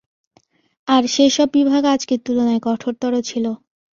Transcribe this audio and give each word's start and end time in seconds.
আর 0.87 1.03
সে-সব 1.07 1.47
বিভাগ 1.53 1.81
আজকের 1.85 2.19
তুলনায় 2.25 2.61
কঠোরতর 2.63 3.13
ছিল। 3.21 3.45